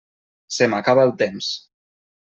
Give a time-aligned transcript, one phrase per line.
[0.57, 1.55] Se m'acaba el temps.